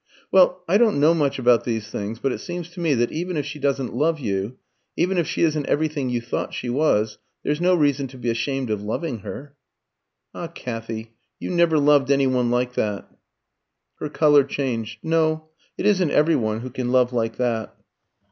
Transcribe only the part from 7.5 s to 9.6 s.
no reason to be ashamed of loving her."